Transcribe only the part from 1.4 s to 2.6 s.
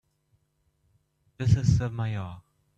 is the Mayor.